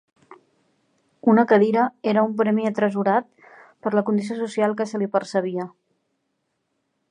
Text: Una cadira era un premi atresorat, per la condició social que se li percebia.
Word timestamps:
Una 1.33 1.43
cadira 1.51 1.83
era 2.13 2.23
un 2.29 2.33
premi 2.39 2.65
atresorat, 2.71 3.29
per 3.85 3.93
la 3.99 4.05
condició 4.09 4.41
social 4.41 4.75
que 4.81 4.91
se 4.93 5.03
li 5.03 5.11
percebia. 5.19 5.69